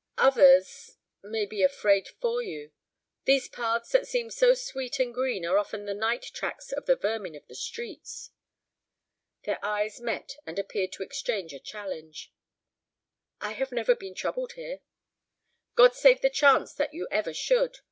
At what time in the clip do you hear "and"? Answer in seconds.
4.99-5.13, 10.43-10.57